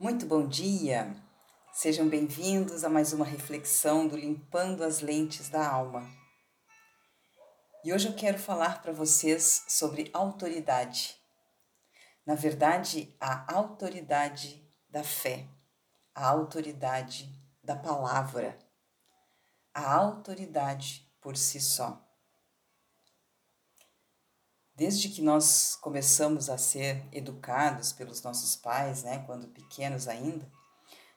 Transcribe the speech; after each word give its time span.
Muito 0.00 0.24
bom 0.24 0.48
dia! 0.48 1.14
Sejam 1.74 2.08
bem-vindos 2.08 2.84
a 2.84 2.88
mais 2.88 3.12
uma 3.12 3.26
reflexão 3.26 4.08
do 4.08 4.16
Limpando 4.16 4.82
as 4.82 5.02
Lentes 5.02 5.50
da 5.50 5.68
Alma. 5.68 6.10
E 7.84 7.92
hoje 7.92 8.08
eu 8.08 8.14
quero 8.14 8.38
falar 8.38 8.80
para 8.80 8.94
vocês 8.94 9.62
sobre 9.68 10.08
autoridade. 10.14 11.20
Na 12.24 12.34
verdade, 12.34 13.14
a 13.20 13.52
autoridade 13.54 14.66
da 14.88 15.04
fé, 15.04 15.46
a 16.14 16.26
autoridade 16.26 17.30
da 17.62 17.76
palavra, 17.76 18.58
a 19.74 19.94
autoridade 19.96 21.06
por 21.20 21.36
si 21.36 21.60
só. 21.60 22.09
Desde 24.80 25.10
que 25.10 25.20
nós 25.20 25.76
começamos 25.76 26.48
a 26.48 26.56
ser 26.56 27.06
educados 27.12 27.92
pelos 27.92 28.22
nossos 28.22 28.56
pais, 28.56 29.02
né, 29.02 29.22
quando 29.26 29.46
pequenos 29.48 30.08
ainda, 30.08 30.50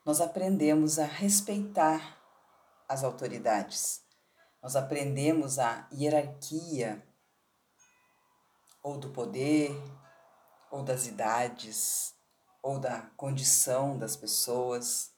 nós 0.03 0.19
aprendemos 0.19 0.99
a 0.99 1.05
respeitar 1.05 2.21
as 2.89 3.05
autoridades. 3.05 4.01
Nós 4.61 4.75
aprendemos 4.75 5.59
a 5.59 5.87
hierarquia 5.93 7.01
ou 8.83 8.97
do 8.97 9.11
poder, 9.11 9.71
ou 10.69 10.83
das 10.83 11.07
idades, 11.07 12.13
ou 12.61 12.77
da 12.81 13.03
condição 13.15 13.97
das 13.97 14.17
pessoas, 14.17 15.13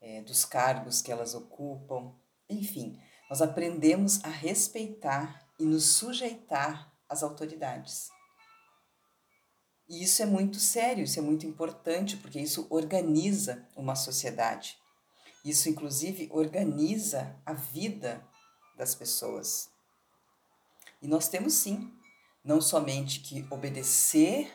é, 0.00 0.20
dos 0.20 0.44
cargos 0.44 1.02
que 1.02 1.10
elas 1.10 1.34
ocupam, 1.34 2.14
enfim, 2.48 3.02
nós 3.28 3.42
aprendemos 3.42 4.22
a 4.22 4.28
respeitar 4.28 5.44
e 5.58 5.64
nos 5.64 5.96
sujeitar 5.96 6.93
as 7.08 7.22
autoridades. 7.22 8.08
E 9.88 10.02
isso 10.02 10.22
é 10.22 10.26
muito 10.26 10.58
sério, 10.58 11.04
isso 11.04 11.18
é 11.18 11.22
muito 11.22 11.46
importante, 11.46 12.16
porque 12.16 12.40
isso 12.40 12.66
organiza 12.70 13.66
uma 13.76 13.94
sociedade. 13.94 14.78
Isso, 15.44 15.68
inclusive, 15.68 16.28
organiza 16.32 17.38
a 17.44 17.52
vida 17.52 18.26
das 18.76 18.94
pessoas. 18.94 19.68
E 21.02 21.06
nós 21.06 21.28
temos 21.28 21.52
sim, 21.52 21.92
não 22.42 22.62
somente 22.62 23.20
que 23.20 23.46
obedecer 23.50 24.50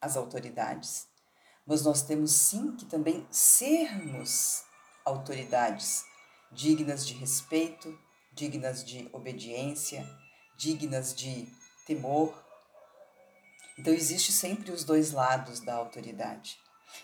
às 0.00 0.16
autoridades, 0.16 1.08
mas 1.66 1.82
nós 1.82 2.02
temos 2.02 2.32
sim 2.32 2.76
que 2.76 2.84
também 2.84 3.26
sermos 3.30 4.62
autoridades 5.04 6.04
dignas 6.52 7.06
de 7.06 7.14
respeito, 7.14 7.98
dignas 8.32 8.84
de 8.84 9.08
obediência, 9.12 10.06
dignas 10.56 11.14
de 11.14 11.48
temor. 11.86 12.34
Então 13.78 13.92
existe 13.92 14.32
sempre 14.32 14.70
os 14.70 14.84
dois 14.84 15.12
lados 15.12 15.60
da 15.60 15.74
autoridade. 15.74 16.58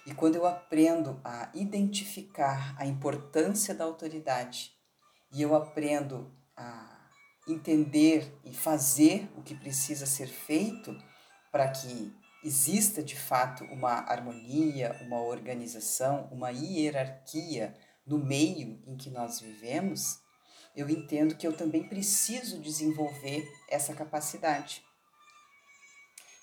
E 0.07 0.15
quando 0.15 0.37
eu 0.37 0.47
aprendo 0.47 1.21
a 1.25 1.51
identificar 1.55 2.75
a 2.79 2.87
importância 2.87 3.75
da 3.75 3.85
autoridade 3.85 4.73
e 5.33 5.43
eu 5.43 5.55
aprendo 5.55 6.33
a 6.57 6.97
entender 7.49 8.39
e 8.45 8.53
fazer 8.53 9.31
o 9.37 9.43
que 9.43 9.55
precisa 9.55 10.07
ser 10.07 10.27
feito 10.27 10.97
para 11.53 11.69
que 11.69 12.13
exista 12.45 13.03
de 13.03 13.17
fato 13.17 13.65
uma 13.65 13.93
harmonia, 13.93 14.97
uma 15.03 15.21
organização, 15.21 16.29
uma 16.31 16.51
hierarquia 16.51 17.75
no 18.07 18.19
meio 18.19 18.83
em 18.87 18.97
que 18.97 19.11
nós 19.11 19.41
vivemos, 19.41 20.21
eu 20.77 20.89
entendo 20.91 21.37
que 21.37 21.47
eu 21.47 21.57
também 21.57 21.89
preciso 21.89 22.61
desenvolver 22.61 23.51
essa 23.69 23.95
capacidade. 23.95 24.85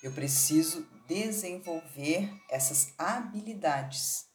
Eu 0.01 0.11
preciso 0.11 0.85
desenvolver 1.07 2.29
essas 2.49 2.93
habilidades 2.97 4.25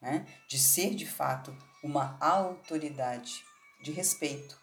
né, 0.00 0.26
de 0.48 0.58
ser 0.58 0.94
de 0.94 1.06
fato 1.06 1.56
uma 1.82 2.18
autoridade 2.20 3.42
de 3.82 3.92
respeito, 3.92 4.58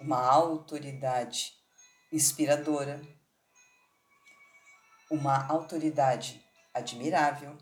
uma 0.00 0.18
autoridade 0.18 1.52
inspiradora, 2.10 3.02
uma 5.10 5.46
autoridade 5.46 6.42
admirável, 6.72 7.58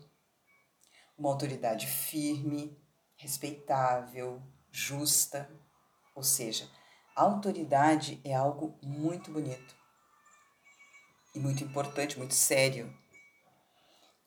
uma 1.17 1.29
autoridade 1.29 1.87
firme, 1.87 2.77
respeitável, 3.15 4.41
justa. 4.71 5.49
Ou 6.15 6.23
seja, 6.23 6.69
autoridade 7.15 8.21
é 8.23 8.33
algo 8.33 8.77
muito 8.81 9.31
bonito 9.31 9.75
e 11.33 11.39
muito 11.39 11.63
importante, 11.63 12.17
muito 12.17 12.33
sério. 12.33 12.95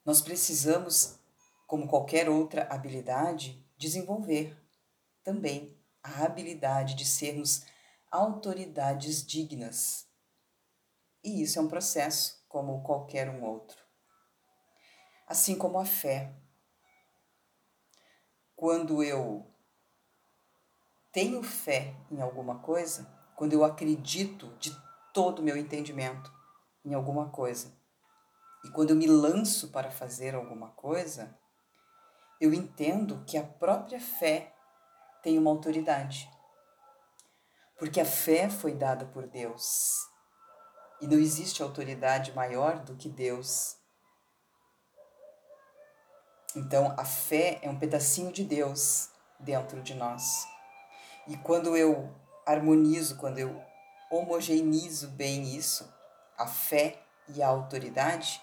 Nós 0.04 0.20
precisamos, 0.20 1.18
como 1.66 1.88
qualquer 1.88 2.28
outra 2.28 2.66
habilidade, 2.70 3.64
desenvolver 3.76 4.56
também 5.22 5.76
a 6.02 6.24
habilidade 6.24 6.94
de 6.94 7.04
sermos 7.04 7.64
autoridades 8.10 9.24
dignas. 9.26 10.08
E 11.22 11.42
isso 11.42 11.58
é 11.58 11.62
um 11.62 11.68
processo 11.68 12.44
como 12.48 12.82
qualquer 12.82 13.28
um 13.28 13.42
outro. 13.44 13.84
Assim 15.26 15.58
como 15.58 15.78
a 15.78 15.84
fé. 15.84 16.32
Quando 18.54 19.02
eu 19.02 19.52
tenho 21.16 21.42
fé 21.42 21.94
em 22.10 22.20
alguma 22.20 22.58
coisa, 22.58 23.10
quando 23.34 23.54
eu 23.54 23.64
acredito 23.64 24.48
de 24.58 24.70
todo 25.14 25.38
o 25.38 25.42
meu 25.42 25.56
entendimento 25.56 26.30
em 26.84 26.92
alguma 26.92 27.30
coisa, 27.30 27.72
e 28.62 28.68
quando 28.68 28.90
eu 28.90 28.96
me 28.96 29.06
lanço 29.06 29.68
para 29.68 29.90
fazer 29.90 30.34
alguma 30.34 30.72
coisa, 30.72 31.34
eu 32.38 32.52
entendo 32.52 33.24
que 33.26 33.38
a 33.38 33.42
própria 33.42 33.98
fé 33.98 34.54
tem 35.22 35.38
uma 35.38 35.50
autoridade. 35.50 36.30
Porque 37.78 37.98
a 37.98 38.04
fé 38.04 38.50
foi 38.50 38.74
dada 38.74 39.06
por 39.06 39.26
Deus. 39.26 39.96
E 41.00 41.06
não 41.06 41.18
existe 41.18 41.62
autoridade 41.62 42.34
maior 42.34 42.80
do 42.80 42.94
que 42.94 43.08
Deus. 43.08 43.78
Então, 46.54 46.94
a 46.98 47.06
fé 47.06 47.58
é 47.62 47.70
um 47.70 47.78
pedacinho 47.78 48.30
de 48.30 48.44
Deus 48.44 49.08
dentro 49.40 49.82
de 49.82 49.94
nós. 49.94 50.55
E 51.28 51.36
quando 51.36 51.76
eu 51.76 52.14
harmonizo, 52.46 53.16
quando 53.16 53.38
eu 53.38 53.60
homogeneizo 54.10 55.08
bem 55.08 55.56
isso, 55.56 55.92
a 56.38 56.46
fé 56.46 57.02
e 57.28 57.42
a 57.42 57.48
autoridade, 57.48 58.40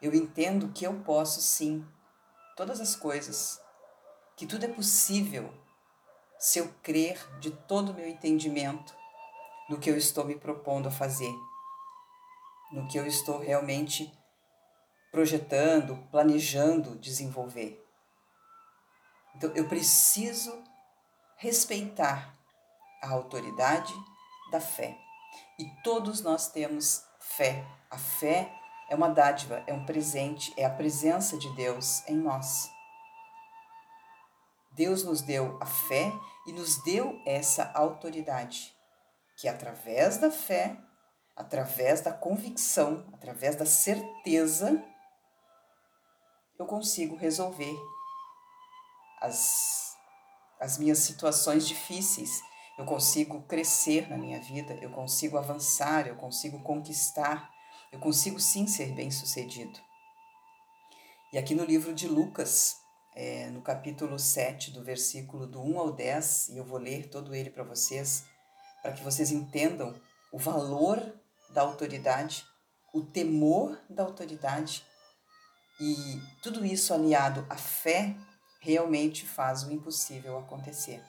eu 0.00 0.14
entendo 0.14 0.72
que 0.72 0.86
eu 0.86 0.94
posso 1.00 1.40
sim 1.40 1.86
todas 2.56 2.80
as 2.80 2.96
coisas, 2.96 3.60
que 4.36 4.46
tudo 4.46 4.64
é 4.64 4.68
possível 4.68 5.52
se 6.38 6.58
eu 6.58 6.72
crer 6.82 7.18
de 7.38 7.50
todo 7.50 7.92
o 7.92 7.94
meu 7.94 8.08
entendimento 8.08 8.94
no 9.68 9.78
que 9.78 9.90
eu 9.90 9.96
estou 9.96 10.24
me 10.24 10.34
propondo 10.34 10.88
a 10.88 10.90
fazer, 10.90 11.32
no 12.72 12.88
que 12.88 12.98
eu 12.98 13.06
estou 13.06 13.38
realmente 13.38 14.12
projetando, 15.12 15.96
planejando 16.10 16.96
desenvolver. 16.96 17.86
Então 19.36 19.52
eu 19.54 19.68
preciso 19.68 20.62
respeitar 21.42 22.38
a 23.02 23.10
autoridade 23.10 23.92
da 24.52 24.60
fé. 24.60 24.96
E 25.58 25.66
todos 25.82 26.22
nós 26.22 26.48
temos 26.52 27.04
fé. 27.18 27.66
A 27.90 27.98
fé 27.98 28.54
é 28.88 28.94
uma 28.94 29.08
dádiva, 29.08 29.60
é 29.66 29.72
um 29.72 29.84
presente, 29.84 30.54
é 30.56 30.64
a 30.64 30.70
presença 30.70 31.36
de 31.36 31.52
Deus 31.56 32.06
em 32.08 32.14
nós. 32.14 32.70
Deus 34.70 35.02
nos 35.02 35.20
deu 35.20 35.58
a 35.60 35.66
fé 35.66 36.12
e 36.46 36.52
nos 36.52 36.80
deu 36.84 37.20
essa 37.26 37.72
autoridade, 37.74 38.72
que 39.36 39.48
através 39.48 40.18
da 40.18 40.30
fé, 40.30 40.76
através 41.34 42.00
da 42.00 42.12
convicção, 42.12 43.04
através 43.12 43.56
da 43.56 43.66
certeza, 43.66 44.80
eu 46.56 46.66
consigo 46.66 47.16
resolver 47.16 47.76
as 49.20 49.91
as 50.62 50.78
minhas 50.78 50.98
situações 50.98 51.66
difíceis. 51.66 52.40
Eu 52.78 52.84
consigo 52.84 53.42
crescer 53.42 54.08
na 54.08 54.16
minha 54.16 54.40
vida, 54.40 54.74
eu 54.80 54.90
consigo 54.90 55.36
avançar, 55.36 56.06
eu 56.06 56.14
consigo 56.14 56.62
conquistar, 56.62 57.50
eu 57.90 57.98
consigo 57.98 58.38
sim 58.38 58.68
ser 58.68 58.92
bem-sucedido. 58.94 59.78
E 61.32 61.38
aqui 61.38 61.52
no 61.52 61.64
livro 61.64 61.92
de 61.92 62.06
Lucas, 62.06 62.76
é, 63.16 63.50
no 63.50 63.60
capítulo 63.60 64.18
7, 64.18 64.70
do 64.70 64.84
versículo 64.84 65.48
do 65.48 65.60
1 65.60 65.78
ao 65.80 65.92
10, 65.92 66.50
e 66.50 66.58
eu 66.58 66.64
vou 66.64 66.78
ler 66.78 67.10
todo 67.10 67.34
ele 67.34 67.50
para 67.50 67.64
vocês, 67.64 68.24
para 68.82 68.92
que 68.92 69.02
vocês 69.02 69.32
entendam 69.32 69.92
o 70.32 70.38
valor 70.38 71.02
da 71.50 71.62
autoridade, 71.62 72.44
o 72.94 73.02
temor 73.02 73.78
da 73.90 74.04
autoridade 74.04 74.84
e 75.80 76.20
tudo 76.40 76.64
isso 76.64 76.94
aliado 76.94 77.44
à 77.50 77.56
fé 77.56 78.14
realmente 78.62 79.26
faz 79.26 79.64
o 79.64 79.72
impossível 79.72 80.38
acontecer. 80.38 81.02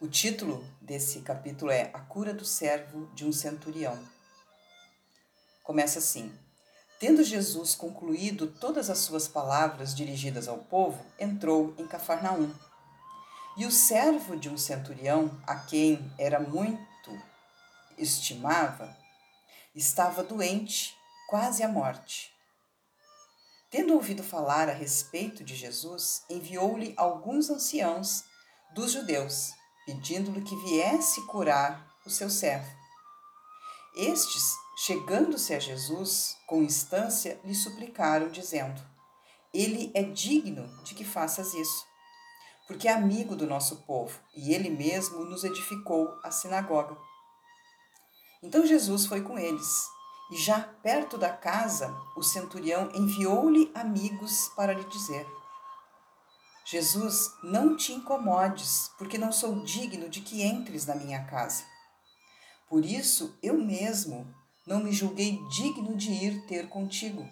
O 0.00 0.06
título 0.06 0.64
desse 0.80 1.20
capítulo 1.22 1.72
é 1.72 1.90
A 1.92 1.98
Cura 1.98 2.32
do 2.32 2.44
Servo 2.44 3.06
de 3.12 3.26
um 3.26 3.32
Centurião. 3.32 3.98
Começa 5.64 5.98
assim: 5.98 6.32
Tendo 7.00 7.24
Jesus 7.24 7.74
concluído 7.74 8.46
todas 8.46 8.88
as 8.88 8.98
suas 8.98 9.26
palavras 9.26 9.92
dirigidas 9.92 10.46
ao 10.46 10.58
povo, 10.58 11.04
entrou 11.18 11.74
em 11.76 11.88
Cafarnaum. 11.88 12.54
E 13.56 13.66
o 13.66 13.72
servo 13.72 14.36
de 14.36 14.48
um 14.48 14.56
centurião, 14.56 15.36
a 15.44 15.56
quem 15.56 16.12
era 16.16 16.38
muito 16.38 17.10
estimava, 17.98 18.96
estava 19.74 20.22
doente, 20.22 20.96
quase 21.28 21.64
à 21.64 21.68
morte. 21.68 22.37
Tendo 23.70 23.94
ouvido 23.94 24.22
falar 24.22 24.68
a 24.68 24.72
respeito 24.72 25.44
de 25.44 25.54
Jesus, 25.54 26.22
enviou-lhe 26.30 26.94
alguns 26.96 27.50
anciãos 27.50 28.24
dos 28.74 28.92
judeus, 28.92 29.52
pedindo-lhe 29.86 30.42
que 30.42 30.56
viesse 30.56 31.26
curar 31.26 31.86
o 32.06 32.10
seu 32.10 32.30
servo. 32.30 32.70
Estes 33.94 34.56
Chegando-se 34.80 35.52
a 35.52 35.58
Jesus, 35.58 36.36
com 36.46 36.62
instância, 36.62 37.40
lhe 37.44 37.52
suplicaram, 37.52 38.28
dizendo: 38.28 38.80
Ele 39.52 39.90
é 39.92 40.04
digno 40.04 40.68
de 40.84 40.94
que 40.94 41.04
faças 41.04 41.52
isso, 41.52 41.84
porque 42.68 42.86
é 42.86 42.92
amigo 42.92 43.34
do 43.34 43.44
nosso 43.44 43.82
povo 43.82 44.16
e 44.36 44.54
ele 44.54 44.70
mesmo 44.70 45.24
nos 45.24 45.42
edificou 45.42 46.16
a 46.22 46.30
sinagoga. 46.30 46.96
Então 48.40 48.64
Jesus 48.64 49.04
foi 49.04 49.20
com 49.20 49.36
eles, 49.36 49.84
e 50.30 50.36
já 50.36 50.60
perto 50.60 51.16
da 51.16 51.30
casa, 51.30 51.94
o 52.16 52.22
centurião 52.22 52.90
enviou-lhe 52.94 53.70
amigos 53.74 54.48
para 54.54 54.74
lhe 54.74 54.84
dizer: 54.84 55.26
Jesus, 56.64 57.32
não 57.42 57.76
te 57.76 57.92
incomodes, 57.92 58.90
porque 58.98 59.16
não 59.16 59.32
sou 59.32 59.62
digno 59.64 60.08
de 60.10 60.20
que 60.20 60.42
entres 60.42 60.84
na 60.84 60.94
minha 60.94 61.24
casa. 61.24 61.64
Por 62.68 62.84
isso, 62.84 63.38
eu 63.42 63.54
mesmo 63.54 64.26
não 64.66 64.80
me 64.80 64.92
julguei 64.92 65.42
digno 65.48 65.96
de 65.96 66.10
ir 66.10 66.46
ter 66.46 66.68
contigo. 66.68 67.26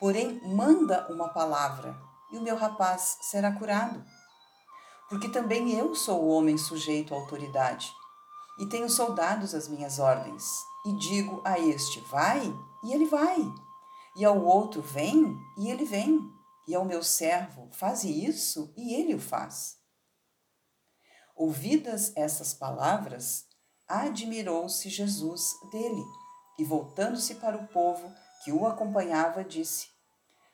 Porém, 0.00 0.40
manda 0.42 1.06
uma 1.12 1.28
palavra, 1.28 1.94
e 2.32 2.38
o 2.38 2.42
meu 2.42 2.56
rapaz 2.56 3.18
será 3.20 3.52
curado. 3.52 4.02
Porque 5.10 5.28
também 5.28 5.78
eu 5.78 5.94
sou 5.94 6.26
homem 6.28 6.56
sujeito 6.56 7.12
à 7.12 7.18
autoridade, 7.18 7.92
e 8.58 8.64
tenho 8.66 8.88
soldados 8.88 9.54
às 9.54 9.68
minhas 9.68 9.98
ordens, 9.98 10.64
e 10.84 10.92
digo 10.92 11.40
a 11.44 11.58
este: 11.58 12.00
vai, 12.00 12.42
e 12.82 12.92
ele 12.92 13.06
vai, 13.06 13.38
e 14.16 14.24
ao 14.24 14.42
outro: 14.44 14.82
vem, 14.82 15.36
e 15.58 15.70
ele 15.70 15.84
vem, 15.84 16.20
e 16.66 16.74
ao 16.74 16.84
meu 16.84 17.02
servo: 17.02 17.68
faze 17.72 18.10
isso, 18.10 18.72
e 18.76 18.94
ele 18.94 19.14
o 19.14 19.20
faz. 19.20 19.78
Ouvidas 21.36 22.12
essas 22.16 22.54
palavras, 22.54 23.46
admirou-se 23.88 24.88
Jesus 24.88 25.42
dele 25.72 26.04
e, 26.58 26.64
voltando-se 26.64 27.34
para 27.36 27.56
o 27.56 27.66
povo 27.68 28.12
que 28.44 28.52
o 28.52 28.66
acompanhava, 28.66 29.42
disse: 29.42 29.88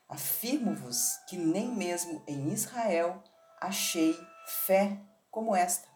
Afirmo-vos 0.09 1.17
que 1.27 1.37
nem 1.37 1.69
mesmo 1.69 2.23
em 2.27 2.51
Israel 2.51 3.23
achei 3.59 4.17
fé 4.65 4.99
como 5.29 5.55
esta. 5.55 5.87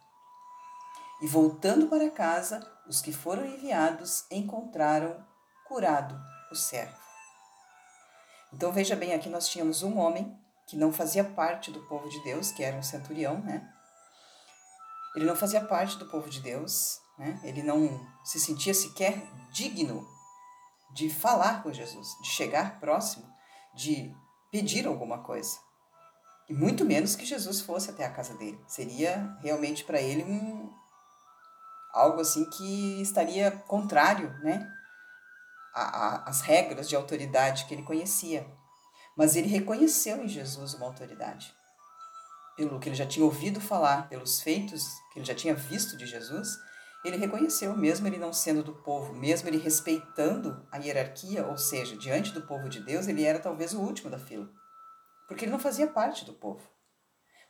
E 1.21 1.27
voltando 1.27 1.87
para 1.87 2.11
casa, 2.11 2.59
os 2.87 3.01
que 3.01 3.11
foram 3.11 3.45
enviados 3.45 4.25
encontraram 4.31 5.25
curado 5.67 6.19
o 6.51 6.55
servo. 6.55 6.95
Então 8.53 8.71
veja 8.71 8.95
bem, 8.95 9.13
aqui 9.13 9.29
nós 9.29 9.49
tínhamos 9.49 9.83
um 9.83 9.97
homem 9.97 10.37
que 10.67 10.77
não 10.77 10.91
fazia 10.91 11.23
parte 11.23 11.71
do 11.71 11.81
povo 11.87 12.09
de 12.09 12.23
Deus, 12.23 12.51
que 12.51 12.63
era 12.63 12.77
um 12.77 12.83
centurião, 12.83 13.39
né? 13.41 13.71
Ele 15.15 15.25
não 15.25 15.35
fazia 15.35 15.63
parte 15.63 15.97
do 15.97 16.07
povo 16.07 16.29
de 16.29 16.41
Deus, 16.41 16.99
né? 17.17 17.39
Ele 17.43 17.63
não 17.63 17.99
se 18.23 18.39
sentia 18.39 18.73
sequer 18.73 19.21
digno 19.51 20.07
de 20.93 21.09
falar 21.09 21.61
com 21.61 21.73
Jesus, 21.73 22.07
de 22.21 22.29
chegar 22.29 22.79
próximo, 22.79 23.25
de 23.73 24.15
pedir 24.51 24.87
alguma 24.87 25.23
coisa. 25.23 25.57
E 26.47 26.53
muito 26.53 26.85
menos 26.85 27.15
que 27.15 27.25
Jesus 27.25 27.59
fosse 27.61 27.89
até 27.89 28.05
a 28.05 28.11
casa 28.11 28.33
dele. 28.35 28.63
Seria 28.67 29.35
realmente 29.41 29.83
para 29.83 29.99
ele 29.99 30.23
um 30.23 30.71
algo 31.95 32.19
assim 32.19 32.47
que 32.50 33.01
estaria 33.01 33.50
contrário, 33.50 34.30
né, 34.44 34.69
às 35.74 36.42
regras 36.42 36.88
de 36.89 36.95
autoridade 36.95 37.65
que 37.65 37.74
ele 37.74 37.83
conhecia. 37.83 38.45
Mas 39.18 39.36
ele 39.36 39.47
reconheceu 39.47 40.24
em 40.24 40.27
Jesus 40.27 40.74
uma 40.74 40.86
autoridade. 40.86 41.53
Pelo 42.57 42.80
que 42.80 42.89
ele 42.89 42.95
já 42.95 43.06
tinha 43.06 43.25
ouvido 43.25 43.62
falar, 43.62 44.09
pelos 44.09 44.42
feitos 44.42 44.83
que 45.12 45.19
ele 45.19 45.25
já 45.25 45.33
tinha 45.33 45.56
visto 45.56 45.97
de 45.97 46.06
Jesus, 46.06 46.57
ele 47.03 47.18
reconheceu, 47.18 47.75
mesmo 47.77 48.07
ele 48.07 48.18
não 48.18 48.33
sendo 48.33 48.63
do 48.63 48.74
povo, 48.74 49.13
mesmo 49.13 49.47
ele 49.47 49.57
respeitando 49.57 50.65
a 50.71 50.77
hierarquia, 50.77 51.45
ou 51.45 51.57
seja, 51.57 51.95
diante 51.95 52.31
do 52.31 52.42
povo 52.42 52.68
de 52.68 52.80
Deus, 52.81 53.07
ele 53.07 53.24
era 53.24 53.39
talvez 53.39 53.74
o 53.74 53.80
último 53.80 54.09
da 54.09 54.18
fila, 54.18 54.50
porque 55.27 55.45
ele 55.45 55.51
não 55.51 55.59
fazia 55.59 55.88
parte 55.88 56.25
do 56.25 56.33
povo. 56.33 56.68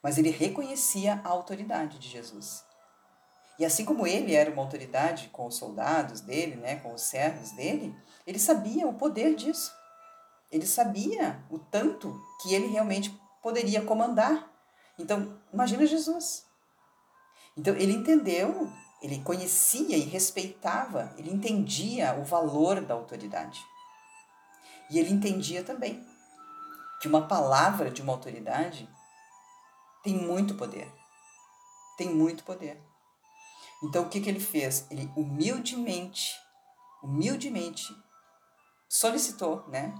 Mas 0.03 0.17
ele 0.17 0.29
reconhecia 0.29 1.21
a 1.23 1.29
autoridade 1.29 1.97
de 1.97 2.09
Jesus. 2.09 2.64
E 3.57 3.65
assim 3.65 3.85
como 3.85 4.05
ele 4.05 4.33
era 4.33 4.51
uma 4.51 4.61
autoridade 4.61 5.29
com 5.31 5.47
os 5.47 5.55
soldados 5.55 6.21
dele, 6.21 6.55
né, 6.55 6.75
com 6.77 6.93
os 6.93 7.01
servos 7.01 7.51
dele, 7.51 7.95
ele 8.27 8.39
sabia 8.39 8.87
o 8.87 8.93
poder 8.93 9.35
disso. 9.35 9.71
Ele 10.51 10.65
sabia 10.65 11.43
o 11.49 11.57
tanto 11.57 12.19
que 12.41 12.53
ele 12.53 12.67
realmente 12.67 13.17
poderia 13.41 13.81
comandar. 13.81 14.51
Então, 14.99 15.37
imagina 15.53 15.85
Jesus. 15.85 16.45
Então, 17.57 17.73
ele 17.75 17.93
entendeu 17.93 18.69
ele 19.05 19.19
conhecia 19.19 19.95
e 19.95 20.01
respeitava, 20.01 21.13
ele 21.15 21.31
entendia 21.31 22.15
o 22.15 22.23
valor 22.23 22.81
da 22.81 22.95
autoridade. 22.95 23.63
E 24.89 24.97
ele 24.97 25.13
entendia 25.13 25.63
também 25.63 26.03
que 26.99 27.07
uma 27.07 27.27
palavra 27.27 27.91
de 27.91 28.01
uma 28.01 28.13
autoridade 28.13 28.89
tem 30.03 30.15
muito 30.15 30.55
poder. 30.55 30.91
Tem 31.97 32.09
muito 32.09 32.43
poder. 32.43 32.81
Então 33.85 34.03
o 34.03 34.09
que, 34.09 34.19
que 34.19 34.29
ele 34.29 34.39
fez? 34.39 34.87
Ele 34.89 35.11
humildemente, 35.15 36.35
humildemente 37.03 37.95
solicitou, 38.89 39.67
né? 39.67 39.93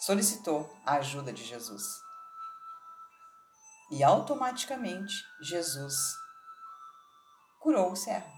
Solicitou 0.00 0.68
a 0.84 0.94
ajuda 0.94 1.32
de 1.32 1.44
Jesus. 1.44 1.84
E 3.92 4.02
automaticamente 4.02 5.14
Jesus 5.40 5.94
curou 7.60 7.92
o 7.92 7.96
servo. 7.96 8.34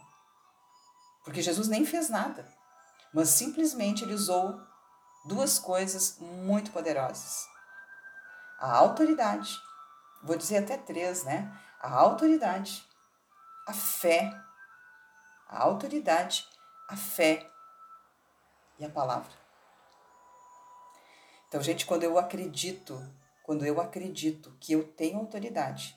Porque 1.25 1.41
Jesus 1.41 1.67
nem 1.67 1.87
fez 1.87 2.11
nada, 2.11 2.47
mas 3.15 3.31
simplesmente 3.31 4.05
ele 4.05 4.13
usou 4.13 4.61
duas 5.25 5.59
coisas 5.59 6.19
muito 6.19 6.71
poderosas: 6.71 7.47
a 8.59 8.77
autoridade, 8.77 9.59
vou 10.23 10.37
dizer 10.37 10.59
até 10.59 10.77
três, 10.77 11.25
né? 11.25 11.51
A 11.81 11.95
autoridade, 11.95 12.88
a 13.69 13.73
fé, 13.75 14.33
a 15.47 15.63
autoridade, 15.63 16.49
a 16.89 16.97
fé 16.97 17.47
e 18.79 18.85
a 18.85 18.89
palavra. 18.89 19.31
Então, 21.47 21.61
gente, 21.63 21.85
quando 21.85 22.03
eu 22.03 22.19
acredito, 22.19 22.99
quando 23.43 23.67
eu 23.67 23.79
acredito 23.79 24.57
que 24.59 24.73
eu 24.73 24.91
tenho 24.95 25.19
autoridade, 25.19 25.95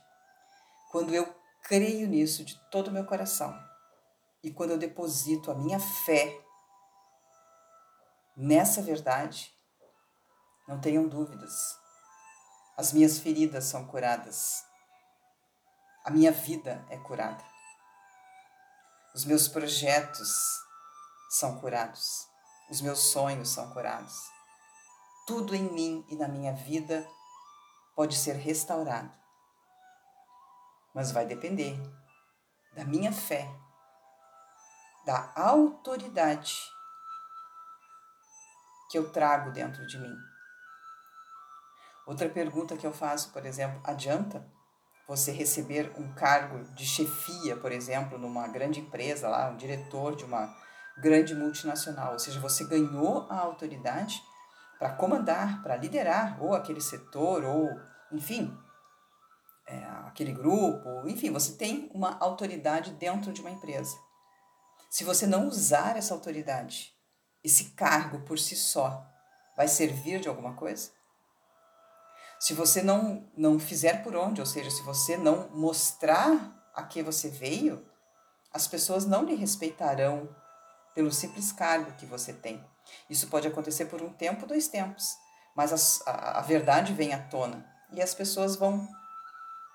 quando 0.92 1.16
eu 1.16 1.34
creio 1.64 2.10
nisso 2.10 2.44
de 2.44 2.60
todo 2.70 2.90
o 2.90 2.92
meu 2.92 3.06
coração. 3.06 3.58
E 4.44 4.52
quando 4.52 4.72
eu 4.72 4.78
deposito 4.78 5.50
a 5.50 5.56
minha 5.56 5.80
fé 5.80 6.38
nessa 8.36 8.82
verdade, 8.82 9.50
não 10.68 10.82
tenham 10.82 11.08
dúvidas. 11.08 11.54
As 12.76 12.92
minhas 12.92 13.18
feridas 13.20 13.64
são 13.64 13.88
curadas. 13.88 14.66
A 16.04 16.10
minha 16.10 16.34
vida 16.34 16.86
é 16.90 16.98
curada. 16.98 17.51
Os 19.14 19.26
meus 19.26 19.48
projetos 19.48 20.32
são 21.30 21.60
curados. 21.60 22.28
Os 22.70 22.82
meus 22.82 23.00
sonhos 23.00 23.50
são 23.50 23.72
curados. 23.72 24.16
Tudo 25.28 25.56
em 25.56 25.64
mim 25.72 26.06
e 26.10 26.16
na 26.16 26.28
minha 26.28 26.54
vida 26.54 27.08
pode 27.96 28.18
ser 28.18 28.36
restaurado 28.36 29.22
mas 30.94 31.12
vai 31.12 31.26
depender 31.26 31.80
da 32.74 32.84
minha 32.86 33.12
fé, 33.12 33.50
da 35.06 35.32
autoridade 35.36 36.58
que 38.90 38.98
eu 38.98 39.12
trago 39.12 39.52
dentro 39.52 39.86
de 39.88 39.98
mim. 39.98 40.16
Outra 42.06 42.30
pergunta 42.30 42.76
que 42.76 42.86
eu 42.86 42.94
faço, 42.94 43.32
por 43.32 43.46
exemplo, 43.46 43.80
adianta 43.84 44.46
você 45.12 45.30
receber 45.30 45.92
um 45.98 46.14
cargo 46.14 46.64
de 46.74 46.86
chefia, 46.86 47.58
por 47.58 47.70
exemplo, 47.70 48.18
numa 48.18 48.48
grande 48.48 48.80
empresa 48.80 49.28
lá, 49.28 49.50
um 49.50 49.58
diretor 49.58 50.16
de 50.16 50.24
uma 50.24 50.56
grande 50.98 51.36
multinacional, 51.36 52.14
ou 52.14 52.20
seja, 52.20 52.40
você 52.40 52.64
ganhou 52.64 53.28
a 53.30 53.38
autoridade 53.38 54.24
para 54.80 54.94
comandar, 54.94 55.62
para 55.62 55.76
liderar 55.76 56.42
ou 56.42 56.54
aquele 56.54 56.80
setor 56.80 57.44
ou, 57.44 57.70
enfim, 58.10 58.58
é, 59.68 59.84
aquele 60.08 60.32
grupo, 60.32 61.06
enfim, 61.06 61.30
você 61.30 61.58
tem 61.58 61.92
uma 61.94 62.18
autoridade 62.18 62.92
dentro 62.92 63.34
de 63.34 63.42
uma 63.42 63.52
empresa. 63.52 63.98
Se 64.90 65.04
você 65.04 65.28
não 65.28 65.46
usar 65.46 65.98
essa 65.98 66.14
autoridade 66.14 66.94
esse 67.44 67.72
cargo 67.72 68.22
por 68.22 68.40
si 68.40 68.56
só 68.56 69.06
vai 69.58 69.68
servir 69.68 70.22
de 70.22 70.30
alguma 70.30 70.54
coisa? 70.54 70.90
Se 72.42 72.56
você 72.56 72.82
não, 72.82 73.24
não 73.38 73.60
fizer 73.60 74.02
por 74.02 74.16
onde, 74.16 74.42
ou 74.42 74.48
seja, 74.48 74.72
se 74.72 74.82
você 74.82 75.16
não 75.16 75.48
mostrar 75.50 76.72
a 76.74 76.82
que 76.82 77.04
você 77.04 77.30
veio, 77.30 77.86
as 78.52 78.68
pessoas 78.68 79.06
não 79.06 79.24
lhe 79.24 79.36
respeitarão 79.36 80.28
pelo 80.96 81.12
simples 81.12 81.52
cargo 81.52 81.92
que 81.98 82.06
você 82.08 82.34
tem. 82.34 82.60
Isso 83.08 83.28
pode 83.28 83.48
acontecer 83.48 83.86
por 83.86 84.02
um 84.02 84.12
tempo, 84.12 84.48
dois 84.48 84.68
tempos, 84.68 85.16
mas 85.56 86.02
a, 86.04 86.10
a, 86.10 86.40
a 86.40 86.42
verdade 86.42 86.94
vem 86.94 87.14
à 87.14 87.20
tona 87.20 87.64
e 87.94 88.02
as 88.02 88.16
pessoas 88.16 88.56
vão 88.56 88.90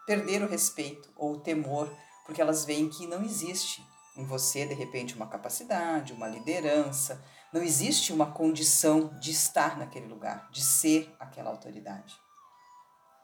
perder 0.04 0.42
o 0.42 0.48
respeito 0.48 1.08
ou 1.14 1.34
o 1.34 1.40
temor, 1.40 1.88
porque 2.24 2.42
elas 2.42 2.64
veem 2.64 2.88
que 2.88 3.06
não 3.06 3.22
existe 3.22 3.80
em 4.16 4.24
você, 4.24 4.66
de 4.66 4.74
repente, 4.74 5.14
uma 5.14 5.28
capacidade, 5.28 6.12
uma 6.12 6.26
liderança, 6.26 7.24
não 7.52 7.62
existe 7.62 8.12
uma 8.12 8.32
condição 8.32 9.16
de 9.20 9.30
estar 9.30 9.78
naquele 9.78 10.08
lugar, 10.08 10.50
de 10.50 10.64
ser 10.64 11.14
aquela 11.20 11.50
autoridade. 11.50 12.25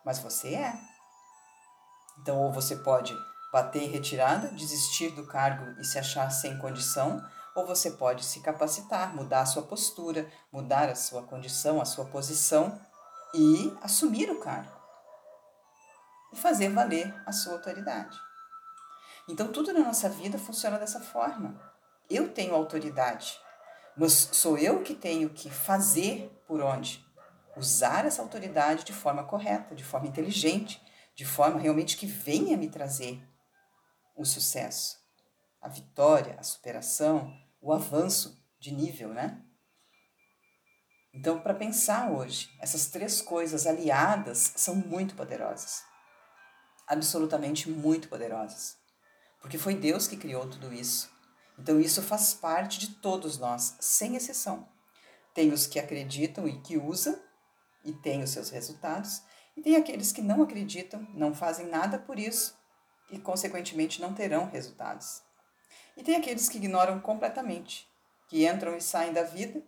Mas 0.05 0.19
você 0.19 0.55
é. 0.55 0.75
Então, 2.21 2.39
ou 2.39 2.53
você 2.53 2.77
pode 2.77 3.17
bater 3.53 3.83
em 3.83 3.89
retirada, 3.89 4.49
desistir 4.49 5.11
do 5.11 5.27
cargo 5.27 5.81
e 5.81 5.85
se 5.85 5.99
achar 5.99 6.31
sem 6.31 6.59
condição, 6.59 7.23
ou 7.55 7.67
você 7.67 7.91
pode 7.91 8.25
se 8.25 8.41
capacitar, 8.41 9.15
mudar 9.15 9.43
a 9.43 9.47
sua 9.47 9.63
postura, 9.63 10.31
mudar 10.51 10.89
a 10.89 10.95
sua 10.95 11.23
condição, 11.23 11.81
a 11.81 11.85
sua 11.85 12.07
posição 12.07 12.81
e 13.35 13.77
assumir 13.83 14.31
o 14.31 14.41
cargo 14.41 14.73
e 16.33 16.37
fazer 16.37 16.71
valer 16.71 17.15
a 17.27 17.33
sua 17.33 17.55
autoridade. 17.55 18.19
Então, 19.29 19.53
tudo 19.53 19.73
na 19.73 19.81
nossa 19.81 20.09
vida 20.09 20.39
funciona 20.39 20.79
dessa 20.79 21.01
forma. 21.01 21.61
Eu 22.09 22.33
tenho 22.33 22.55
autoridade, 22.55 23.39
mas 23.97 24.31
sou 24.33 24.57
eu 24.59 24.83
que 24.83 24.95
tenho 24.95 25.31
que 25.31 25.51
fazer 25.51 26.43
por 26.47 26.61
onde? 26.61 27.05
Usar 27.57 28.07
essa 28.07 28.23
autoridade 28.23 28.85
de 28.85 28.93
forma 28.93 29.25
correta, 29.25 29.75
de 29.75 29.85
forma 29.85 30.07
inteligente, 30.07 30.83
de 31.15 31.25
forma 31.25 31.61
realmente 31.61 31.97
que 31.97 32.07
venha 32.07 32.57
me 32.57 32.69
trazer 32.69 33.23
o 34.17 34.25
sucesso, 34.25 34.99
a 35.61 35.69
vitória, 35.69 36.37
a 36.39 36.43
superação, 36.43 37.33
o 37.61 37.73
avanço 37.73 38.43
de 38.59 38.73
nível, 38.73 39.13
né? 39.13 39.43
Então, 41.15 41.41
para 41.41 41.53
pensar 41.53 42.11
hoje, 42.11 42.51
essas 42.59 42.87
três 42.87 43.21
coisas 43.21 43.67
aliadas 43.67 44.55
são 44.57 44.75
muito 44.75 45.15
poderosas. 45.15 45.83
Absolutamente 46.87 47.69
muito 47.69 48.09
poderosas. 48.09 48.79
Porque 49.41 49.59
foi 49.59 49.75
Deus 49.75 50.09
que 50.09 50.17
criou 50.17 50.49
tudo 50.49 50.73
isso. 50.73 51.11
Então, 51.59 51.79
isso 51.79 52.01
faz 52.03 52.33
parte 52.33 52.79
de 52.79 52.95
todos 52.95 53.39
nós, 53.39 53.77
sem 53.79 54.17
exceção. 54.17 54.67
Tem 55.35 55.53
os 55.53 55.67
que 55.67 55.79
acreditam 55.79 56.49
e 56.49 56.61
que 56.63 56.79
usam, 56.79 57.21
e 57.85 57.93
têm 57.93 58.23
os 58.23 58.31
seus 58.31 58.51
resultados, 58.51 59.23
e 59.57 59.63
tem 59.63 59.77
aqueles 59.77 60.13
que 60.13 60.23
não 60.23 60.43
acreditam, 60.43 61.07
não 61.15 61.35
fazem 61.35 61.67
nada 61.67 61.99
por 61.99 62.19
isso, 62.19 62.57
e, 63.11 63.19
consequentemente, 63.19 64.01
não 64.01 64.15
terão 64.15 64.49
resultados. 64.49 65.23
E 65.97 66.03
tem 66.03 66.17
aqueles 66.17 66.49
que 66.49 66.57
ignoram 66.57 67.01
completamente, 67.01 67.87
que 68.29 68.49
entram 68.49 68.77
e 68.77 68.81
saem 68.81 69.13
da 69.13 69.23
vida, 69.23 69.63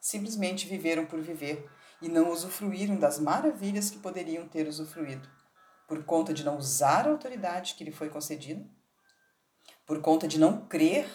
simplesmente 0.00 0.66
viveram 0.66 1.04
por 1.04 1.20
viver 1.20 1.70
e 2.00 2.08
não 2.08 2.30
usufruíram 2.30 2.96
das 2.96 3.18
maravilhas 3.18 3.90
que 3.90 3.98
poderiam 3.98 4.48
ter 4.48 4.66
usufruído, 4.66 5.28
por 5.86 6.02
conta 6.04 6.32
de 6.32 6.42
não 6.42 6.56
usar 6.56 7.06
a 7.06 7.10
autoridade 7.10 7.74
que 7.74 7.84
lhe 7.84 7.92
foi 7.92 8.08
concedida, 8.08 8.66
por 9.84 10.00
conta 10.00 10.26
de 10.26 10.38
não 10.38 10.66
crer 10.66 11.06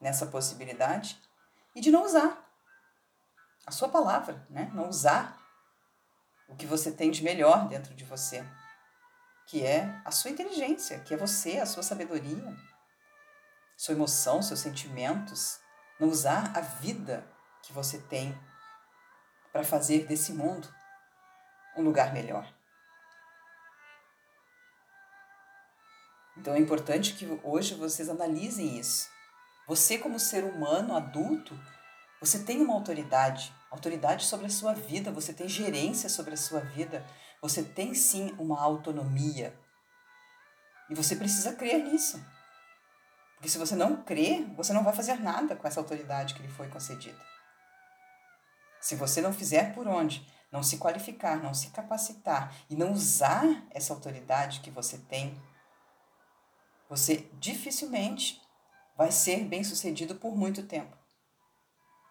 nessa 0.00 0.26
possibilidade 0.26 1.18
e 1.74 1.80
de 1.80 1.90
não 1.90 2.04
usar 2.04 2.43
a 3.66 3.70
sua 3.70 3.88
palavra, 3.88 4.46
né? 4.50 4.70
não 4.74 4.88
usar 4.88 5.40
o 6.48 6.54
que 6.54 6.66
você 6.66 6.92
tem 6.92 7.10
de 7.10 7.22
melhor 7.22 7.68
dentro 7.68 7.94
de 7.94 8.04
você, 8.04 8.44
que 9.46 9.64
é 9.64 10.00
a 10.04 10.10
sua 10.10 10.30
inteligência, 10.30 11.00
que 11.00 11.14
é 11.14 11.16
você, 11.16 11.58
a 11.58 11.66
sua 11.66 11.82
sabedoria, 11.82 12.56
sua 13.76 13.94
emoção, 13.94 14.42
seus 14.42 14.60
sentimentos, 14.60 15.58
não 15.98 16.08
usar 16.08 16.56
a 16.56 16.60
vida 16.60 17.26
que 17.62 17.72
você 17.72 17.98
tem 17.98 18.38
para 19.52 19.64
fazer 19.64 20.06
desse 20.06 20.32
mundo 20.32 20.68
um 21.76 21.82
lugar 21.82 22.12
melhor. 22.12 22.52
Então 26.36 26.54
é 26.54 26.58
importante 26.58 27.14
que 27.14 27.26
hoje 27.42 27.74
vocês 27.74 28.08
analisem 28.08 28.78
isso. 28.78 29.08
Você, 29.66 29.98
como 29.98 30.18
ser 30.18 30.44
humano 30.44 30.94
adulto, 30.94 31.58
você 32.24 32.38
tem 32.38 32.62
uma 32.62 32.74
autoridade, 32.74 33.52
autoridade 33.70 34.24
sobre 34.24 34.46
a 34.46 34.50
sua 34.50 34.72
vida, 34.72 35.10
você 35.10 35.32
tem 35.32 35.48
gerência 35.48 36.08
sobre 36.08 36.34
a 36.34 36.36
sua 36.36 36.60
vida, 36.60 37.04
você 37.42 37.62
tem 37.62 37.94
sim 37.94 38.34
uma 38.38 38.60
autonomia. 38.60 39.58
E 40.88 40.94
você 40.94 41.16
precisa 41.16 41.52
crer 41.52 41.84
nisso. 41.84 42.24
Porque 43.34 43.48
se 43.48 43.58
você 43.58 43.76
não 43.76 44.02
crê, 44.02 44.46
você 44.56 44.72
não 44.72 44.82
vai 44.82 44.94
fazer 44.94 45.20
nada 45.20 45.54
com 45.54 45.68
essa 45.68 45.80
autoridade 45.80 46.34
que 46.34 46.42
lhe 46.42 46.48
foi 46.48 46.68
concedida. 46.68 47.20
Se 48.80 48.96
você 48.96 49.20
não 49.20 49.32
fizer 49.32 49.74
por 49.74 49.86
onde, 49.86 50.26
não 50.50 50.62
se 50.62 50.78
qualificar, 50.78 51.42
não 51.42 51.52
se 51.52 51.70
capacitar 51.70 52.54
e 52.70 52.76
não 52.76 52.92
usar 52.92 53.66
essa 53.70 53.92
autoridade 53.92 54.60
que 54.60 54.70
você 54.70 54.98
tem, 54.98 55.38
você 56.88 57.28
dificilmente 57.34 58.40
vai 58.96 59.10
ser 59.10 59.44
bem 59.44 59.64
sucedido 59.64 60.14
por 60.14 60.36
muito 60.36 60.62
tempo. 60.62 61.03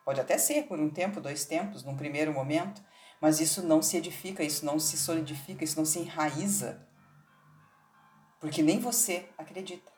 Pode 0.03 0.19
até 0.19 0.37
ser 0.37 0.63
por 0.67 0.79
um 0.79 0.89
tempo, 0.89 1.21
dois 1.21 1.45
tempos, 1.45 1.83
num 1.83 1.95
primeiro 1.95 2.33
momento, 2.33 2.83
mas 3.21 3.39
isso 3.39 3.63
não 3.63 3.81
se 3.81 3.97
edifica, 3.97 4.43
isso 4.43 4.65
não 4.65 4.77
se 4.77 4.97
solidifica, 4.97 5.63
isso 5.63 5.77
não 5.77 5.85
se 5.85 5.99
enraiza. 5.99 6.85
Porque 8.39 8.61
nem 8.61 8.79
você 8.79 9.29
acredita. 9.37 9.91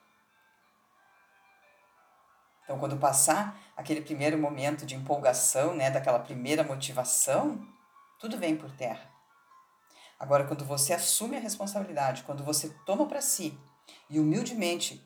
Então, 2.64 2.80
quando 2.80 2.98
passar 2.98 3.60
aquele 3.76 4.02
primeiro 4.02 4.38
momento 4.38 4.86
de 4.86 4.96
empolgação, 4.96 5.76
né, 5.76 5.90
daquela 5.90 6.20
primeira 6.20 6.64
motivação, 6.64 7.68
tudo 8.20 8.38
vem 8.38 8.56
por 8.56 8.72
terra. 8.72 9.10
Agora, 10.20 10.46
quando 10.46 10.66
você 10.66 10.94
assume 10.94 11.38
a 11.38 11.40
responsabilidade, 11.40 12.24
quando 12.24 12.44
você 12.44 12.70
toma 12.86 13.06
para 13.06 13.22
si 13.22 13.58
e 14.10 14.20
humildemente 14.20 15.04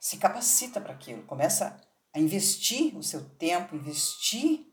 se 0.00 0.18
capacita 0.18 0.80
para 0.80 0.92
aquilo, 0.92 1.22
começa 1.24 1.80
a 2.16 2.18
investir 2.18 2.96
o 2.96 3.02
seu 3.02 3.28
tempo, 3.36 3.76
investir 3.76 4.66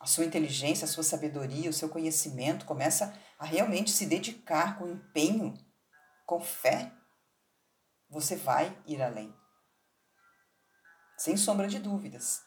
a 0.00 0.06
sua 0.06 0.24
inteligência, 0.24 0.84
a 0.84 0.88
sua 0.88 1.04
sabedoria, 1.04 1.70
o 1.70 1.72
seu 1.72 1.88
conhecimento, 1.88 2.66
começa 2.66 3.16
a 3.38 3.44
realmente 3.44 3.92
se 3.92 4.04
dedicar 4.04 4.76
com 4.76 4.88
empenho, 4.88 5.56
com 6.26 6.40
fé, 6.40 6.92
você 8.10 8.34
vai 8.34 8.76
ir 8.84 9.00
além 9.00 9.32
sem 11.16 11.36
sombra 11.36 11.68
de 11.68 11.78
dúvidas. 11.78 12.42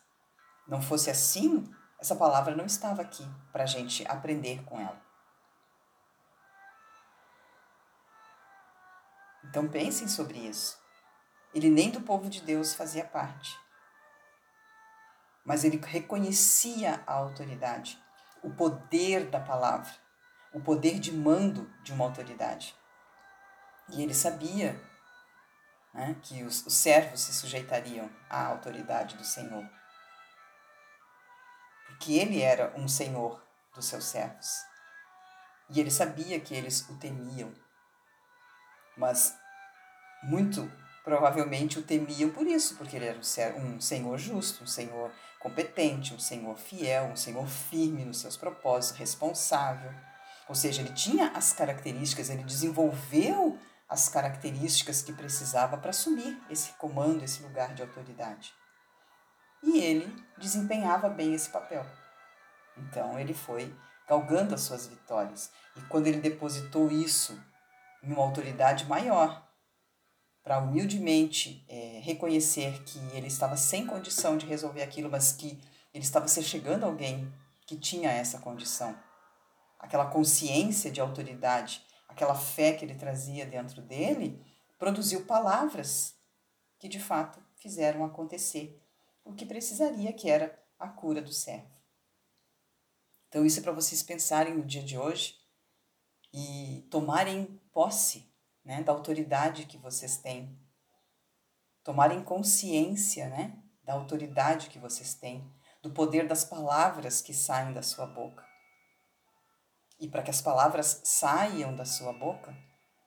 Não 0.68 0.82
fosse 0.82 1.10
assim, 1.10 1.74
essa 1.98 2.16
palavra 2.16 2.56
não 2.56 2.66
estava 2.66 3.02
aqui 3.02 3.26
para 3.54 3.64
a 3.64 3.68
gente 3.68 4.06
aprender 4.06 4.64
com 4.66 4.78
ela. 4.80 5.02
Então 9.46 9.68
pensem 9.70 10.10
sobre 10.10 10.38
isso. 10.38 10.78
Ele 11.54 11.70
nem 11.70 11.90
do 11.90 12.02
povo 12.02 12.30
de 12.30 12.42
Deus 12.42 12.76
fazia 12.76 13.06
parte. 13.06 13.58
Mas 15.50 15.64
ele 15.64 15.82
reconhecia 15.84 17.02
a 17.08 17.14
autoridade, 17.14 18.00
o 18.44 18.52
poder 18.52 19.32
da 19.32 19.40
palavra, 19.40 19.92
o 20.54 20.62
poder 20.62 21.00
de 21.00 21.12
mando 21.12 21.68
de 21.82 21.92
uma 21.92 22.06
autoridade. 22.06 22.76
E 23.88 24.04
ele 24.04 24.14
sabia 24.14 24.80
né, 25.92 26.16
que 26.22 26.44
os, 26.44 26.64
os 26.68 26.76
servos 26.76 27.22
se 27.22 27.34
sujeitariam 27.34 28.08
à 28.30 28.46
autoridade 28.46 29.18
do 29.18 29.24
Senhor. 29.24 29.68
Porque 31.88 32.14
ele 32.14 32.44
era 32.44 32.72
um 32.78 32.88
senhor 32.88 33.44
dos 33.74 33.86
seus 33.86 34.06
servos. 34.06 34.64
E 35.68 35.80
ele 35.80 35.90
sabia 35.90 36.40
que 36.40 36.54
eles 36.54 36.88
o 36.90 36.98
temiam. 37.00 37.52
Mas 38.96 39.36
muito 40.22 40.72
provavelmente 41.04 41.80
o 41.80 41.84
temiam 41.84 42.30
por 42.30 42.46
isso, 42.46 42.76
porque 42.76 42.98
ele 42.98 43.08
era 43.08 43.20
um 43.58 43.82
senhor 43.82 44.16
justo, 44.20 44.64
um 44.64 44.68
senhor 44.68 45.12
competente, 45.40 46.14
um 46.14 46.20
senhor 46.20 46.58
fiel, 46.58 47.06
um 47.06 47.16
senhor 47.16 47.48
firme 47.48 48.04
nos 48.04 48.20
seus 48.20 48.36
propósitos, 48.36 49.00
responsável. 49.00 49.92
Ou 50.48 50.56
seja, 50.56 50.82
ele 50.82 50.94
tinha 50.94 51.30
as 51.30 51.54
características, 51.54 52.30
ele 52.30 52.44
desenvolveu 52.44 53.58
as 53.88 54.10
características 54.10 55.02
que 55.02 55.14
precisava 55.14 55.78
para 55.78 55.92
assumir 55.92 56.40
esse 56.50 56.72
comando, 56.74 57.24
esse 57.24 57.42
lugar 57.42 57.74
de 57.74 57.82
autoridade. 57.82 58.54
E 59.64 59.80
ele 59.80 60.14
desempenhava 60.38 61.10
bem 61.10 61.34
esse 61.34 61.50
papel. 61.50 61.86
Então 62.78 63.18
ele 63.18 63.34
foi 63.34 63.76
galgando 64.08 64.56
as 64.56 64.62
suas 64.62 64.88
vitórias. 64.88 65.52
E 65.76 65.82
quando 65.82 66.08
ele 66.08 66.20
depositou 66.20 66.92
isso 66.92 67.40
em 68.04 68.12
uma 68.12 68.24
autoridade 68.24 68.86
maior, 68.86 69.49
para 70.50 70.58
humildemente 70.58 71.64
é, 71.70 72.00
reconhecer 72.02 72.82
que 72.82 72.98
ele 73.16 73.28
estava 73.28 73.56
sem 73.56 73.86
condição 73.86 74.36
de 74.36 74.48
resolver 74.48 74.82
aquilo, 74.82 75.08
mas 75.08 75.32
que 75.32 75.62
ele 75.94 76.04
estava 76.04 76.28
se 76.28 76.42
chegando 76.42 76.86
a 76.86 76.88
alguém 76.88 77.32
que 77.68 77.78
tinha 77.78 78.10
essa 78.10 78.40
condição. 78.40 78.98
Aquela 79.78 80.08
consciência 80.08 80.90
de 80.90 81.00
autoridade, 81.00 81.86
aquela 82.08 82.34
fé 82.34 82.74
que 82.74 82.84
ele 82.84 82.96
trazia 82.96 83.46
dentro 83.46 83.80
dele, 83.84 84.44
produziu 84.80 85.24
palavras 85.24 86.16
que 86.80 86.88
de 86.88 87.00
fato 87.00 87.40
fizeram 87.58 88.04
acontecer 88.04 88.84
o 89.24 89.34
que 89.34 89.46
precisaria, 89.46 90.12
que 90.12 90.32
era 90.32 90.60
a 90.80 90.88
cura 90.88 91.22
do 91.22 91.32
servo. 91.32 91.70
Então, 93.28 93.46
isso 93.46 93.60
é 93.60 93.62
para 93.62 93.72
vocês 93.72 94.02
pensarem 94.02 94.56
no 94.56 94.66
dia 94.66 94.82
de 94.82 94.98
hoje 94.98 95.36
e 96.34 96.88
tomarem 96.90 97.62
posse 97.72 98.29
né, 98.70 98.84
da 98.84 98.92
autoridade 98.92 99.66
que 99.66 99.80
vocês 99.80 100.18
têm, 100.18 100.56
tomarem 101.84 102.24
consciência 102.24 103.28
né, 103.28 103.58
da 103.84 103.94
autoridade 103.94 104.70
que 104.70 104.78
vocês 104.78 105.16
têm, 105.16 105.52
do 105.82 105.90
poder 105.90 106.28
das 106.28 106.46
palavras 106.46 107.20
que 107.20 107.34
saem 107.34 107.74
da 107.74 107.82
sua 107.82 108.06
boca. 108.06 108.46
E 110.00 110.08
para 110.08 110.22
que 110.22 110.30
as 110.30 110.40
palavras 110.40 111.02
saiam 111.04 111.76
da 111.76 111.84
sua 111.84 112.14
boca, 112.14 112.56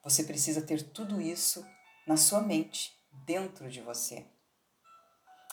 você 0.02 0.25
precisa 0.25 0.62
ter 0.62 0.83
tudo 0.90 1.21
isso 1.21 1.64
na 2.09 2.16
sua 2.16 2.40
mente, 2.40 2.90
dentro 3.25 3.71
de 3.71 3.81
você. 3.81 4.26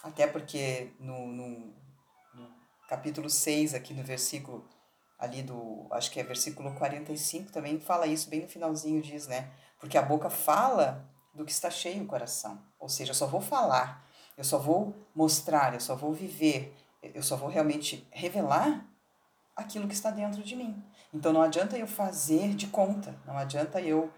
Até 0.02 0.26
porque 0.26 0.92
no, 1.00 1.28
no, 1.28 1.50
no 2.34 2.52
capítulo 2.88 3.30
6, 3.30 3.76
aqui 3.76 3.94
no 3.94 4.04
versículo 4.04 4.68
ali 5.20 5.44
do, 5.44 5.88
acho 5.92 6.10
que 6.10 6.20
é 6.20 6.24
versículo 6.24 6.74
45, 6.74 7.52
também 7.52 7.80
fala 7.80 8.08
isso, 8.08 8.28
bem 8.28 8.42
no 8.42 8.48
finalzinho 8.48 9.04
diz, 9.04 9.28
né? 9.28 9.54
Porque 9.80 9.98
a 9.98 10.02
boca 10.02 10.30
fala 10.30 11.10
do 11.34 11.46
que 11.46 11.52
está 11.52 11.70
cheio 11.72 12.04
o 12.04 12.08
coração. 12.08 12.62
Ou 12.78 12.90
seja, 12.90 13.12
eu 13.12 13.16
só 13.16 13.26
vou 13.26 13.42
falar, 13.42 14.06
eu 14.38 14.44
só 14.44 14.58
vou 14.58 15.08
mostrar, 15.16 15.74
eu 15.74 15.80
só 15.80 15.96
vou 15.96 16.14
viver, 16.14 16.76
eu 17.02 17.24
só 17.24 17.36
vou 17.36 17.50
realmente 17.50 18.08
revelar 18.12 18.86
aquilo 19.56 19.88
que 19.88 19.94
está 19.94 20.12
dentro 20.12 20.44
de 20.44 20.56
mim. 20.56 20.84
Então 21.14 21.34
não 21.34 21.42
adianta 21.42 21.78
eu 21.78 21.88
fazer 21.88 22.56
de 22.56 22.68
conta, 22.68 23.20
não 23.26 23.38
adianta 23.38 23.82
eu 23.82 24.12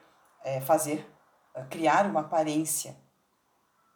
é, 0.44 0.60
fazer, 0.60 1.08
eh, 1.53 1.63
criar 1.70 2.06
uma 2.06 2.22
aparência. 2.22 2.96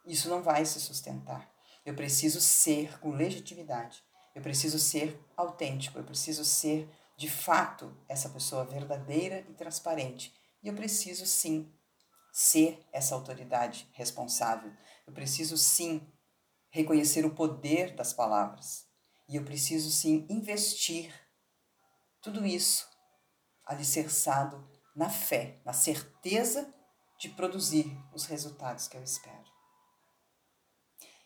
Isso 0.04 0.28
não 0.28 0.42
vai 0.42 0.64
se 0.64 0.80
sustentar. 0.80 1.48
Eu 1.84 1.94
preciso 1.94 2.40
ser 2.40 2.98
com 3.00 3.10
legitimidade. 3.10 4.02
Eu 4.34 4.42
preciso 4.42 4.78
ser 4.78 5.20
autêntico. 5.36 5.98
Eu 5.98 6.04
preciso 6.04 6.44
ser, 6.44 6.88
de 7.16 7.28
fato, 7.28 7.96
essa 8.08 8.28
pessoa 8.28 8.64
verdadeira 8.64 9.44
e 9.48 9.54
transparente. 9.54 10.34
E 10.62 10.68
eu 10.68 10.74
preciso, 10.74 11.26
sim, 11.26 11.72
ser 12.32 12.84
essa 12.92 13.14
autoridade 13.14 13.88
responsável. 13.92 14.72
Eu 15.06 15.12
preciso, 15.12 15.56
sim, 15.56 16.06
reconhecer 16.70 17.24
o 17.24 17.34
poder 17.34 17.94
das 17.94 18.12
palavras. 18.12 18.86
E 19.28 19.36
eu 19.36 19.44
preciso, 19.44 19.90
sim, 19.90 20.26
investir 20.28 21.12
tudo 22.20 22.44
isso 22.44 22.86
alicerçado 23.64 24.68
na 24.94 25.08
fé, 25.10 25.60
na 25.64 25.72
certeza 25.72 26.72
de 27.18 27.28
produzir 27.30 27.86
os 28.14 28.26
resultados 28.26 28.86
que 28.86 28.96
eu 28.96 29.02
espero. 29.02 29.44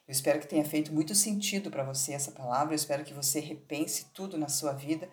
Eu 0.07 0.13
espero 0.13 0.41
que 0.41 0.49
tenha 0.49 0.65
feito 0.65 0.93
muito 0.93 1.15
sentido 1.15 1.71
para 1.71 1.85
você 1.85 2.13
essa 2.13 2.33
palavra. 2.33 2.73
Eu 2.73 2.77
espero 2.77 3.05
que 3.05 3.15
você 3.15 3.39
repense 3.39 4.13
tudo 4.13 4.37
na 4.37 4.49
sua 4.49 4.73
vida 4.73 5.11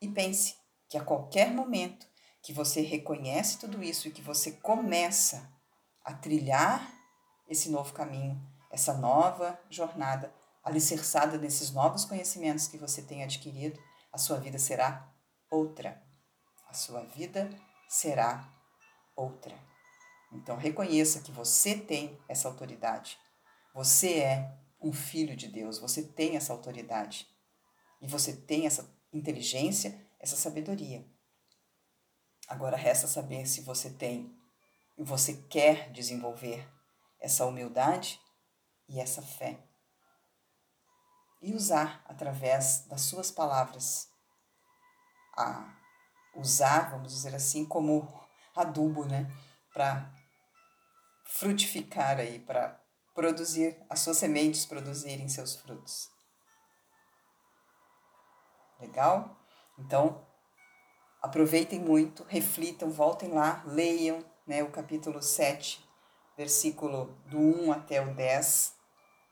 e 0.00 0.08
pense 0.08 0.54
que 0.88 0.98
a 0.98 1.04
qualquer 1.04 1.50
momento 1.50 2.06
que 2.44 2.52
você 2.52 2.80
reconhece 2.82 3.58
tudo 3.58 3.82
isso 3.82 4.06
e 4.06 4.12
que 4.12 4.22
você 4.22 4.52
começa 4.52 5.52
a 6.04 6.14
trilhar 6.14 6.88
esse 7.48 7.68
novo 7.68 7.92
caminho, 7.92 8.40
essa 8.70 8.94
nova 8.94 9.58
jornada, 9.68 10.32
alicerçada 10.62 11.36
nesses 11.36 11.72
novos 11.72 12.04
conhecimentos 12.04 12.68
que 12.68 12.78
você 12.78 13.02
tem 13.02 13.24
adquirido, 13.24 13.80
a 14.12 14.18
sua 14.18 14.38
vida 14.38 14.58
será 14.58 15.12
outra. 15.50 16.00
A 16.68 16.72
sua 16.72 17.02
vida 17.04 17.50
será 17.88 18.48
outra. 19.16 19.58
Então 20.32 20.56
reconheça 20.56 21.20
que 21.20 21.32
você 21.32 21.76
tem 21.76 22.16
essa 22.28 22.46
autoridade 22.46 23.18
você 23.74 24.20
é 24.20 24.56
um 24.80 24.92
filho 24.92 25.34
de 25.34 25.48
Deus, 25.48 25.80
você 25.80 26.00
tem 26.00 26.36
essa 26.36 26.52
autoridade. 26.52 27.26
E 28.00 28.06
você 28.06 28.32
tem 28.32 28.66
essa 28.66 28.88
inteligência, 29.12 30.00
essa 30.20 30.36
sabedoria. 30.36 31.04
Agora 32.54 32.76
resta 32.76 33.08
saber 33.08 33.46
se 33.46 33.62
você 33.62 33.90
tem 33.90 34.32
e 34.96 35.02
você 35.02 35.34
quer 35.50 35.90
desenvolver 35.90 36.64
essa 37.18 37.44
humildade 37.44 38.20
e 38.88 39.00
essa 39.00 39.20
fé. 39.20 39.58
E 41.42 41.52
usar 41.52 42.00
através 42.06 42.86
das 42.86 43.00
suas 43.00 43.32
palavras 43.32 44.08
a 45.36 45.68
usar, 46.36 46.92
vamos 46.92 47.12
dizer 47.12 47.34
assim, 47.34 47.66
como 47.66 48.08
adubo, 48.54 49.04
né, 49.04 49.28
para 49.72 50.14
frutificar 51.24 52.20
aí, 52.20 52.38
para 52.38 52.80
produzir, 53.12 53.84
as 53.90 53.98
suas 53.98 54.16
sementes 54.16 54.64
produzirem 54.64 55.28
seus 55.28 55.56
frutos. 55.56 56.08
Legal? 58.78 59.44
Então, 59.76 60.24
aproveitem 61.24 61.80
muito, 61.80 62.22
reflitam, 62.28 62.90
voltem 62.90 63.30
lá, 63.30 63.64
leiam 63.66 64.22
né, 64.46 64.62
o 64.62 64.70
capítulo 64.70 65.22
7, 65.22 65.82
versículo 66.36 67.16
do 67.30 67.38
1 67.38 67.72
até 67.72 68.02
o 68.02 68.14
10, 68.14 68.74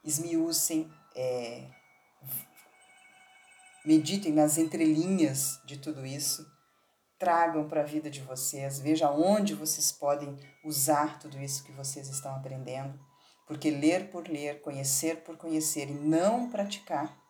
esmiucem, 0.02 0.90
é, 1.14 1.68
meditem 3.84 4.32
nas 4.32 4.56
entrelinhas 4.56 5.60
de 5.66 5.76
tudo 5.76 6.06
isso, 6.06 6.50
tragam 7.18 7.68
para 7.68 7.82
a 7.82 7.84
vida 7.84 8.08
de 8.08 8.22
vocês, 8.22 8.80
vejam 8.80 9.20
onde 9.20 9.52
vocês 9.52 9.92
podem 9.92 10.34
usar 10.64 11.18
tudo 11.18 11.38
isso 11.38 11.62
que 11.62 11.72
vocês 11.72 12.08
estão 12.08 12.34
aprendendo. 12.34 12.98
Porque 13.46 13.70
ler 13.70 14.08
por 14.08 14.26
ler, 14.26 14.62
conhecer 14.62 15.22
por 15.24 15.36
conhecer 15.36 15.90
e 15.90 15.94
não 15.94 16.48
praticar 16.48 17.20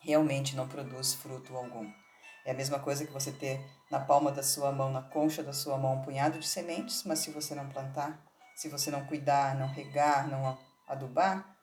realmente 0.00 0.56
não 0.56 0.66
produz 0.66 1.14
fruto 1.14 1.56
algum. 1.56 2.03
É 2.44 2.50
a 2.50 2.54
mesma 2.54 2.78
coisa 2.78 3.06
que 3.06 3.12
você 3.12 3.32
ter 3.32 3.64
na 3.90 3.98
palma 3.98 4.30
da 4.30 4.42
sua 4.42 4.70
mão, 4.70 4.90
na 4.90 5.00
concha 5.00 5.42
da 5.42 5.52
sua 5.52 5.78
mão, 5.78 5.96
um 5.96 6.02
punhado 6.02 6.38
de 6.38 6.46
sementes, 6.46 7.02
mas 7.04 7.20
se 7.20 7.30
você 7.30 7.54
não 7.54 7.68
plantar, 7.70 8.22
se 8.54 8.68
você 8.68 8.90
não 8.90 9.06
cuidar, 9.06 9.54
não 9.56 9.66
regar, 9.68 10.28
não 10.28 10.58
adubar, 10.86 11.56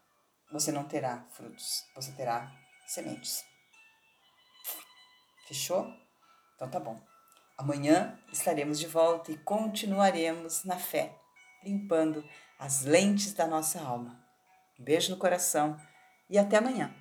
você 0.51 0.71
não 0.71 0.83
terá 0.83 1.23
frutos, 1.29 1.85
você 1.95 2.11
terá 2.13 2.51
sementes. 2.87 3.45
Fechou? 5.47 5.87
Então 6.55 6.69
tá 6.69 6.79
bom. 6.79 6.99
Amanhã 7.57 8.19
estaremos 8.31 8.79
de 8.79 8.87
volta 8.87 9.31
e 9.31 9.37
continuaremos 9.37 10.63
na 10.63 10.77
fé, 10.77 11.15
limpando 11.63 12.27
as 12.57 12.81
lentes 12.81 13.33
da 13.33 13.45
nossa 13.45 13.79
alma. 13.79 14.19
Um 14.79 14.83
beijo 14.83 15.11
no 15.11 15.17
coração 15.17 15.79
e 16.29 16.39
até 16.39 16.57
amanhã. 16.57 17.00